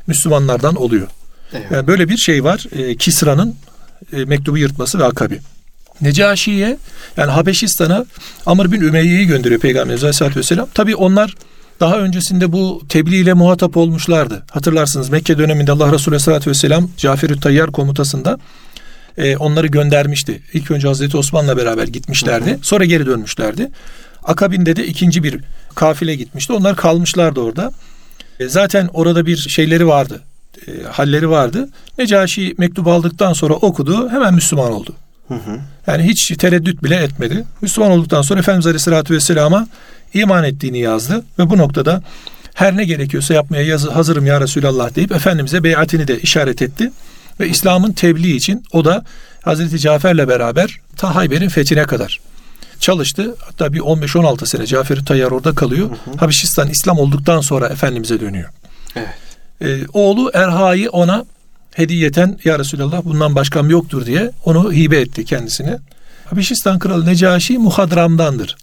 [0.06, 1.08] Müslümanlardan oluyor.
[1.52, 1.66] Evet.
[1.70, 2.66] Yani böyle bir şey var.
[2.72, 3.54] E, Kisra'nın
[4.12, 5.40] e, mektubu yırtması ve akabi.
[6.00, 6.78] Necaşi'ye
[7.16, 8.04] yani Habeşistan'a
[8.46, 10.68] Amr bin Ümeyye'yi gönderiyor Peygamberimiz Aleyhisselatü Vesselam.
[10.74, 11.34] Tabi onlar
[11.80, 14.42] daha öncesinde bu tebliğ ile muhatap olmuşlardı.
[14.50, 18.38] Hatırlarsınız Mekke döneminde Allah Resulü Aleyhisselatü Vesselam Cafer-ü Tayyar komutasında
[19.18, 20.42] e, onları göndermişti.
[20.52, 22.50] İlk önce Hazreti Osman'la beraber gitmişlerdi.
[22.50, 22.58] Hı hı.
[22.62, 23.70] Sonra geri dönmüşlerdi.
[24.24, 25.40] Akabinde de ikinci bir
[25.74, 26.52] kafile gitmişti.
[26.52, 27.72] Onlar kalmışlardı orada.
[28.40, 30.20] E, zaten orada bir şeyleri vardı.
[30.68, 31.68] E, halleri vardı.
[31.98, 34.10] Necaşi mektubu aldıktan sonra okudu.
[34.10, 34.94] Hemen Müslüman oldu.
[35.28, 35.60] Hı hı.
[35.86, 37.44] Yani hiç tereddüt bile etmedi.
[37.60, 39.66] Müslüman olduktan sonra Efendimiz Aleyhisselatü Vesselam'a
[40.14, 41.24] iman ettiğini yazdı.
[41.38, 42.02] Ve bu noktada
[42.54, 46.92] her ne gerekiyorsa yapmaya yazı, hazırım ya Resulallah deyip Efendimiz'e beyatini de işaret etti.
[47.40, 49.04] Ve İslam'ın tebliği için o da
[49.42, 52.20] Hazreti Cafer'le beraber ta Hayber'in fethine kadar
[52.80, 53.34] çalıştı.
[53.38, 55.90] Hatta bir 15-16 sene Cafer Tayyar orada kalıyor.
[55.90, 56.16] Hı hı.
[56.16, 58.48] Habeşistan İslam olduktan sonra Efendimiz'e dönüyor.
[58.96, 59.08] Evet.
[59.62, 61.24] Ee, oğlu Erha'yı ona
[61.74, 65.78] hediyeten ya Resulallah bundan başkam yoktur diye onu hibe etti kendisine.
[66.24, 68.56] Habeşistan kralı Necaşi Muhadram'dandır.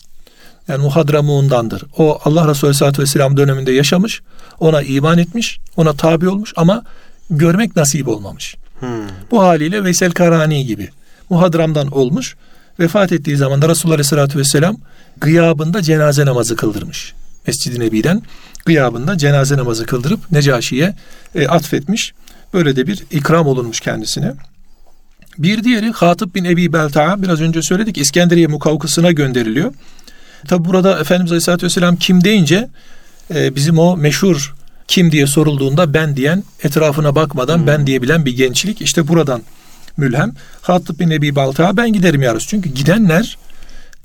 [0.67, 1.83] Yani Muhadramun'dandır.
[1.97, 4.21] O Allah Resulü Aleyhisselatü Vesselam döneminde yaşamış.
[4.59, 5.59] Ona iman etmiş.
[5.77, 6.83] Ona tabi olmuş ama
[7.29, 8.55] görmek nasip olmamış.
[8.79, 8.89] Hmm.
[9.31, 10.89] Bu haliyle Veysel Karani gibi
[11.29, 12.35] Muhadram'dan olmuş.
[12.79, 14.77] Vefat ettiği zaman da Resulullah Aleyhisselatü Vesselam
[15.17, 17.13] gıyabında cenaze namazı kıldırmış.
[17.47, 18.21] Mescid-i Nebi'den
[18.65, 20.95] gıyabında cenaze namazı kıldırıp Necaşi'ye
[21.35, 22.13] e, atfetmiş.
[22.53, 24.33] Böyle de bir ikram olunmuş kendisine.
[25.37, 29.73] Bir diğeri Hatip bin Ebi Belta'a biraz önce söyledik İskenderiye mukavkısına gönderiliyor.
[30.47, 32.69] Tabi burada Efendimiz Aleyhisselatü Vesselam kim deyince
[33.35, 34.55] e, bizim o meşhur
[34.87, 37.67] kim diye sorulduğunda ben diyen etrafına bakmadan hmm.
[37.67, 39.41] ben diyebilen bir gençlik işte buradan
[39.97, 40.33] mülhem.
[40.61, 42.47] Hatip bin Ebi Balta ben giderim yarısı.
[42.47, 43.37] Çünkü gidenler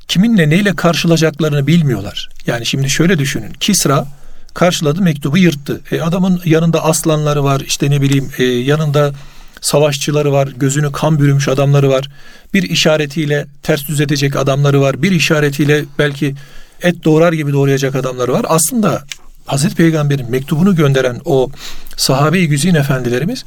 [0.09, 2.31] kiminle neyle karşılaşacaklarını bilmiyorlar.
[2.47, 3.53] Yani şimdi şöyle düşünün.
[3.61, 4.07] Kisra
[4.55, 5.81] karşıladı mektubu yırttı.
[5.90, 9.12] E, adamın yanında aslanları var işte ne bileyim e, yanında
[9.61, 12.09] savaşçıları var, gözünü kan bürümüş adamları var.
[12.55, 15.03] Bir işaretiyle ters düz edecek adamları var.
[15.03, 16.35] Bir işaretiyle belki
[16.83, 18.47] et doğrar gibi doğrayacak adamları var.
[18.49, 19.05] Aslında
[19.47, 21.51] Hazreti Peygamber'in mektubunu gönderen o
[21.97, 23.45] sahabe-i güzin efendilerimiz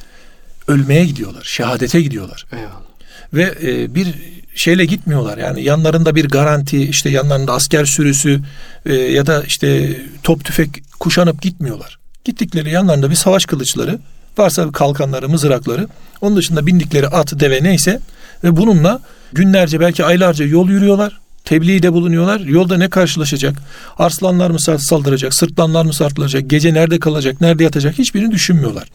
[0.67, 2.46] ölmeye gidiyorlar, şehadete gidiyorlar.
[2.52, 2.88] Eyvallah.
[3.34, 4.15] Ve e, bir
[4.56, 5.38] şeyle gitmiyorlar.
[5.38, 8.39] Yani yanlarında bir garanti, işte yanlarında asker sürüsü
[8.86, 11.99] e, ya da işte top tüfek kuşanıp gitmiyorlar.
[12.23, 13.99] Gittikleri yanlarında bir savaş kılıçları,
[14.38, 15.88] varsa kalkanları, mızrakları,
[16.21, 17.99] onun dışında bindikleri at, deve neyse
[18.43, 19.01] ve bununla
[19.33, 21.19] günlerce belki aylarca yol yürüyorlar.
[21.45, 22.39] Tebliğde bulunuyorlar.
[22.39, 23.55] Yolda ne karşılaşacak?
[23.97, 25.33] Arslanlar mı saldıracak?
[25.33, 26.49] Sırtlanlar mı saldıracak?
[26.49, 27.41] Gece nerede kalacak?
[27.41, 27.97] Nerede yatacak?
[27.97, 28.88] Hiçbirini düşünmüyorlar.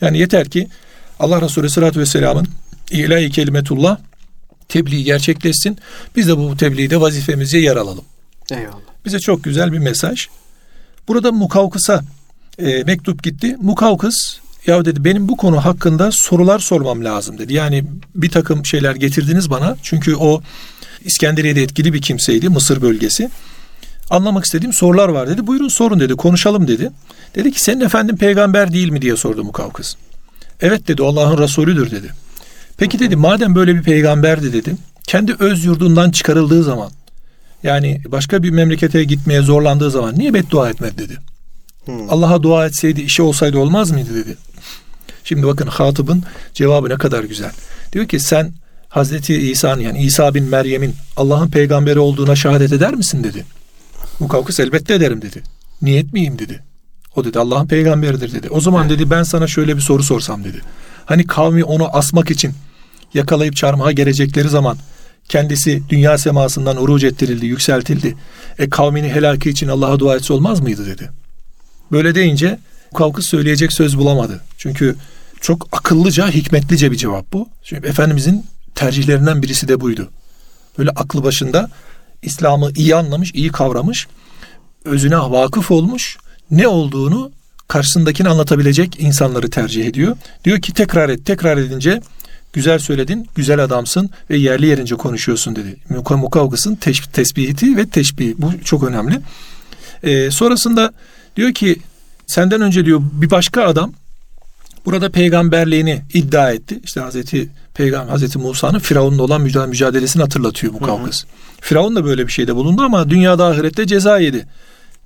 [0.00, 0.68] Yani yeter ki
[1.20, 2.48] Allah Resulü Sallallahu Vesselam'ın
[2.90, 3.98] ilahi kelimetullah
[4.68, 5.78] tebliği gerçekleşsin.
[6.16, 8.04] Biz de bu tebliğde vazifemize yer alalım.
[8.50, 8.76] Eyvallah.
[9.04, 10.28] Bize çok güzel bir mesaj.
[11.08, 12.02] Burada Mukavkıs'a
[12.58, 13.56] e, mektup gitti.
[13.60, 17.54] Mukavkıs ya dedi benim bu konu hakkında sorular sormam lazım dedi.
[17.54, 19.76] Yani bir takım şeyler getirdiniz bana.
[19.82, 20.42] Çünkü o
[21.04, 23.30] İskenderiye'de etkili bir kimseydi Mısır bölgesi.
[24.10, 25.46] Anlamak istediğim sorular var dedi.
[25.46, 26.14] Buyurun sorun dedi.
[26.14, 26.90] Konuşalım dedi.
[27.34, 29.94] Dedi ki senin efendin peygamber değil mi diye sordu Mukavkıs.
[30.60, 32.10] Evet dedi Allah'ın Resulüdür dedi.
[32.76, 34.76] Peki dedi madem böyle bir peygamberdi dedi.
[35.06, 36.90] Kendi öz yurdundan çıkarıldığı zaman
[37.62, 41.18] yani başka bir memlekete gitmeye zorlandığı zaman niye beddua etmedi dedi.
[41.84, 42.10] Hmm.
[42.10, 44.36] Allah'a dua etseydi işi olsaydı olmaz mıydı dedi.
[45.24, 46.22] Şimdi bakın hatıbın
[46.54, 47.52] cevabı ne kadar güzel.
[47.92, 48.52] Diyor ki sen
[48.88, 53.44] Hazreti İsa'nın yani İsa bin Meryem'in Allah'ın peygamberi olduğuna şehadet eder misin dedi.
[54.20, 55.42] Mukavkıs elbette ederim dedi.
[55.82, 56.62] Niyet miyim dedi.
[57.16, 58.50] O dedi Allah'ın peygamberidir dedi.
[58.50, 60.60] O zaman dedi ben sana şöyle bir soru sorsam dedi.
[61.06, 62.52] Hani kavmi onu asmak için
[63.14, 64.78] yakalayıp çarmıha gelecekleri zaman
[65.28, 68.16] kendisi dünya semasından uruc ettirildi, yükseltildi.
[68.58, 71.10] E kavmini helaki için Allah'a dua etse olmaz mıydı dedi.
[71.92, 72.58] Böyle deyince
[72.94, 74.40] Kavkız söyleyecek söz bulamadı.
[74.58, 74.96] Çünkü
[75.40, 77.48] Çok akıllıca, hikmetlice bir cevap bu.
[77.62, 80.10] Çünkü Efendimizin tercihlerinden birisi de buydu.
[80.78, 81.70] Böyle aklı başında
[82.22, 84.06] İslam'ı iyi anlamış, iyi kavramış,
[84.84, 86.18] özüne vakıf olmuş,
[86.50, 87.30] ne olduğunu
[87.68, 90.16] karşısındakini anlatabilecek insanları tercih ediyor.
[90.44, 92.00] Diyor ki tekrar et, tekrar edince
[92.56, 95.76] güzel söyledin, güzel adamsın ve yerli yerince konuşuyorsun dedi.
[96.10, 98.34] Mukavkısın teş- tesbihiti ve teşbih.
[98.38, 99.20] Bu çok önemli.
[100.02, 100.92] Ee, sonrasında
[101.36, 101.76] diyor ki
[102.26, 103.92] senden önce diyor bir başka adam
[104.84, 106.80] burada peygamberliğini iddia etti.
[106.84, 111.26] İşte Hazreti Peygamber Hazreti Musa'nın Firavun'la olan mücadelesini hatırlatıyor bu kavgası.
[111.60, 114.46] Firavun da böyle bir şeyde bulundu ama dünyada ahirette ceza yedi.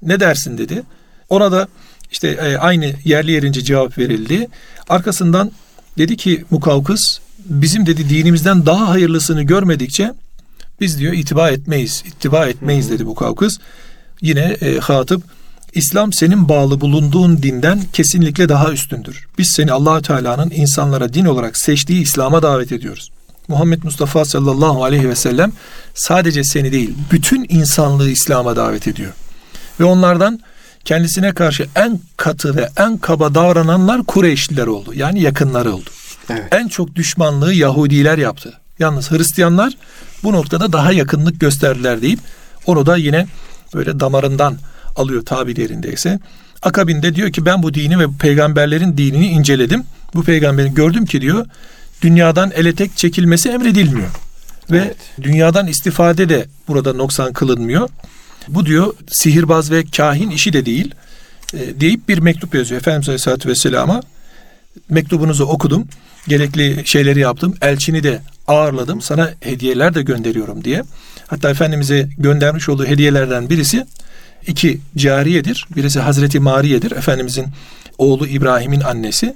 [0.02, 0.82] Ne dersin dedi.
[1.28, 1.68] Ona da
[2.12, 4.48] işte e, aynı yerli yerince cevap verildi.
[4.88, 5.50] Arkasından
[5.98, 7.18] dedi ki Mukavkıs
[7.50, 10.12] bizim dedi dinimizden daha hayırlısını görmedikçe
[10.80, 12.02] biz diyor itiba etmeyiz.
[12.06, 13.58] İttiba etmeyiz dedi Mukavkıs.
[14.20, 15.22] Yine e, hatıp
[15.74, 19.26] İslam senin bağlı bulunduğun dinden kesinlikle daha üstündür.
[19.38, 23.10] Biz seni allah Teala'nın insanlara din olarak seçtiği İslam'a davet ediyoruz.
[23.48, 25.52] Muhammed Mustafa sallallahu aleyhi ve sellem
[25.94, 29.12] sadece seni değil, bütün insanlığı İslam'a davet ediyor.
[29.80, 30.40] Ve onlardan
[30.84, 34.94] kendisine karşı en katı ve en kaba davrananlar Kureyşliler oldu.
[34.94, 35.90] Yani yakınları oldu.
[36.30, 36.54] Evet.
[36.54, 38.52] En çok düşmanlığı Yahudiler yaptı.
[38.78, 39.72] Yalnız Hristiyanlar
[40.22, 42.18] bu noktada daha yakınlık gösterdiler deyip
[42.66, 43.26] onu da yine
[43.74, 44.58] böyle damarından
[44.96, 46.18] alıyor tabirlerindeyse.
[46.62, 49.84] Akabinde diyor ki ben bu dini ve peygamberlerin dinini inceledim.
[50.14, 51.46] Bu peygamberin gördüm ki diyor
[52.02, 54.08] dünyadan ele tek çekilmesi emredilmiyor.
[54.70, 54.96] Ve evet.
[55.22, 57.88] dünyadan istifade de burada noksan kılınmıyor.
[58.48, 60.94] Bu diyor sihirbaz ve kahin işi de değil
[61.54, 64.02] e, deyip bir mektup yazıyor Efendimiz Aleyhisselatü Vesselam'a.
[64.88, 65.88] Mektubunuzu okudum.
[66.30, 67.54] Gerekli şeyleri yaptım.
[67.62, 69.00] Elçini de ağırladım.
[69.00, 70.82] Sana hediyeler de gönderiyorum diye.
[71.26, 73.86] Hatta Efendimiz'e göndermiş olduğu hediyelerden birisi
[74.46, 75.66] iki cariyedir.
[75.76, 76.90] Birisi Hazreti Mariye'dir.
[76.90, 77.46] Efendimizin
[77.98, 79.34] oğlu İbrahim'in annesi.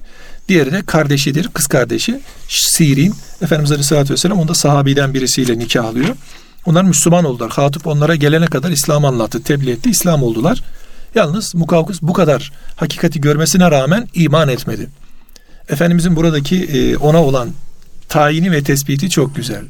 [0.49, 3.15] Diğeri de kardeşidir, kız kardeşi Sirin.
[3.43, 6.17] Efendimiz Aleyhisselatü Vesselam onu da sahabiden birisiyle nikahlıyor.
[6.67, 7.51] Onlar Müslüman oldular.
[7.51, 10.63] Hatip onlara gelene kadar İslam anlattı, tebliğ etti, İslam oldular.
[11.15, 14.89] Yalnız Mukavkıs bu kadar hakikati görmesine rağmen iman etmedi.
[15.69, 17.51] Efendimizin buradaki e, ona olan
[18.09, 19.65] tayini ve tespiti çok güzel.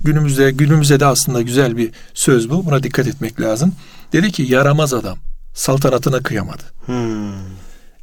[0.00, 2.66] Günümüzde günümüzde de aslında güzel bir söz bu.
[2.66, 3.74] Buna dikkat etmek lazım.
[4.12, 5.18] Dedi ki yaramaz adam
[5.54, 6.62] saltanatına kıyamadı.
[6.86, 7.32] Hmm.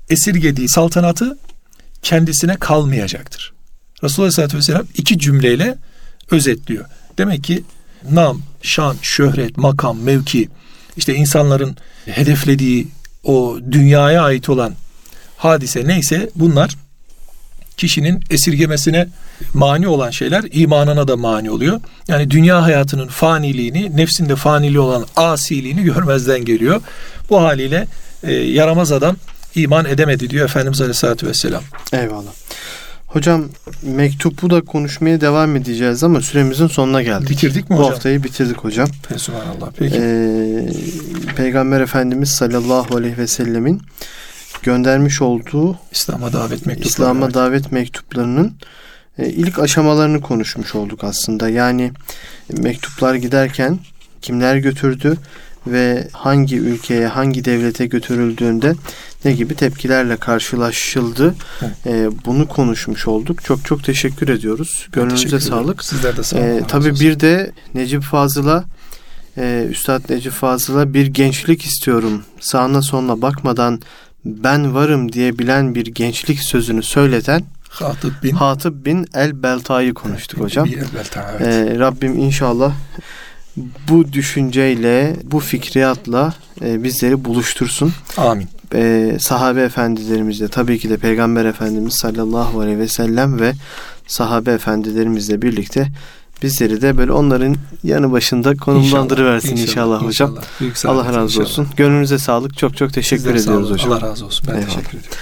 [0.09, 1.37] Esirgediği saltanatı
[2.01, 3.53] kendisine kalmayacaktır.
[4.03, 5.77] Resulullah Aleyhisselatü Vesselam iki cümleyle
[6.31, 6.85] özetliyor.
[7.17, 7.63] Demek ki
[8.11, 10.49] nam, şan, şöhret, makam, mevki,
[10.97, 12.87] işte insanların hedeflediği
[13.23, 14.73] o dünyaya ait olan
[15.37, 16.77] hadise neyse bunlar
[17.81, 19.07] kişinin esirgemesine
[19.53, 21.79] mani olan şeyler imanına da mani oluyor.
[22.07, 26.81] Yani dünya hayatının faniliğini, nefsinde fanili olan asiliğini görmezden geliyor.
[27.29, 27.87] Bu haliyle
[28.23, 29.15] e, yaramaz adam
[29.55, 31.63] iman edemedi diyor Efendimiz Aleyhisselatü Vesselam.
[31.93, 32.31] Eyvallah.
[33.07, 33.49] Hocam
[33.81, 37.29] mektubu da konuşmaya devam edeceğiz ama süremizin sonuna geldik.
[37.29, 37.89] Bitirdik mi hocam?
[37.89, 38.87] Bu haftayı bitirdik hocam.
[39.17, 39.71] Subhanallah.
[39.77, 39.95] Peki.
[40.01, 40.65] Ee,
[41.35, 43.81] Peygamber Efendimiz sallallahu aleyhi ve sellemin
[44.63, 46.89] göndermiş olduğu İslam'a davet mektupları.
[46.89, 47.35] İslam'a evet.
[47.35, 48.53] davet mektuplarının
[49.17, 51.49] e, ilk aşamalarını konuşmuş olduk aslında.
[51.49, 51.91] Yani
[52.49, 53.79] mektuplar giderken
[54.21, 55.17] kimler götürdü
[55.67, 58.75] ve hangi ülkeye, hangi devlete götürüldüğünde
[59.25, 61.35] ne gibi tepkilerle karşılaşıldı.
[61.85, 63.43] E, bunu konuşmuş olduk.
[63.43, 64.87] Çok çok teşekkür ediyoruz.
[64.91, 65.83] Gönlünüze teşekkür sağlık.
[65.83, 66.45] Sizler de sağ olun.
[66.45, 68.63] E, tabii bir de Necip Fazıl'a
[69.37, 72.23] e, Üstad Necip Fazıl'a bir gençlik istiyorum.
[72.39, 73.81] Sağına soluna bakmadan
[74.25, 80.45] ben varım diyebilen bir gençlik sözünü söyleten Hatip bin Hatip bin El Belta'yı konuştuk evet,
[80.45, 80.67] hocam.
[80.67, 81.47] El Belta, evet.
[81.47, 82.73] ee, Rabbim inşallah
[83.89, 87.93] bu düşünceyle, bu fikriyatla e, bizleri buluştursun.
[88.17, 88.47] Amin.
[88.73, 93.53] Ee, sahabe efendilerimizle tabii ki de Peygamber Efendimiz sallallahu aleyhi ve sellem ve
[94.07, 95.87] sahabe efendilerimizle birlikte
[96.41, 100.35] bizleri de böyle onların yanı başında konumlandırıversin inşallah, inşallah, hocam.
[100.61, 100.93] İnşallah.
[100.95, 101.45] Allah razı inşallah.
[101.45, 101.67] olsun.
[101.77, 102.57] Gönlünüze sağlık.
[102.57, 103.91] Çok çok teşekkür Sizden ediyoruz hocam.
[103.91, 104.45] Allah razı olsun.
[104.47, 104.67] Ben Eyvallah.
[104.67, 105.17] teşekkür ediyorum.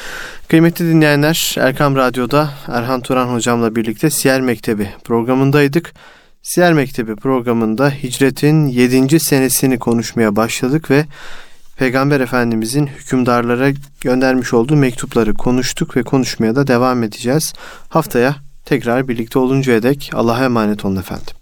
[0.48, 5.94] Kıymetli dinleyenler Erkam Radyo'da Erhan Turan hocamla birlikte Siyer Mektebi programındaydık.
[6.42, 9.20] Siyer Mektebi programında hicretin 7.
[9.20, 11.06] senesini konuşmaya başladık ve
[11.78, 17.54] Peygamber Efendimizin hükümdarlara göndermiş olduğu mektupları konuştuk ve konuşmaya da devam edeceğiz.
[17.90, 18.36] Haftaya
[18.70, 21.39] tekrar birlikte oluncaya dek Allah'a emanet olun efendim.